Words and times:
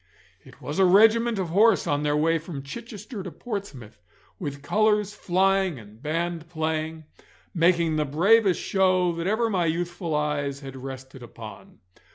It 0.43 0.59
was 0.59 0.79
a 0.79 0.83
regiment 0.85 1.37
of 1.37 1.49
horse 1.49 1.85
on 1.85 2.01
their 2.01 2.17
way 2.17 2.39
from 2.39 2.63
Chichester 2.63 3.21
to 3.21 3.29
Portsmouth, 3.29 4.01
with 4.39 4.63
colours 4.63 5.13
flying 5.13 5.77
and 5.77 6.01
band 6.01 6.49
playing, 6.49 7.03
making 7.53 7.97
the 7.97 8.05
bravest 8.05 8.59
show 8.59 9.11
that 9.11 9.27
ever 9.27 9.47
my 9.47 9.67
youthful 9.67 10.15
eyes 10.15 10.61
had 10.61 10.75
rested 10.75 11.21
upon. 11.21 11.81